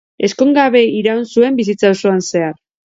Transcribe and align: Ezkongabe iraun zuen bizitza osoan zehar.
Ezkongabe 0.27 0.81
iraun 1.01 1.23
zuen 1.37 1.61
bizitza 1.63 1.95
osoan 1.99 2.29
zehar. 2.33 2.59